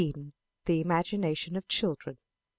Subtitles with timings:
[0.65, 2.17] THE IMAGINATION IN CHILDREN.